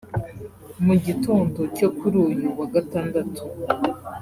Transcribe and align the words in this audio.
Mu 0.85 0.93
gitondo 1.05 1.59
cyo 1.77 1.87
kuri 1.97 2.15
uyu 2.27 2.47
wa 2.57 2.67
Gandatatu 2.73 3.41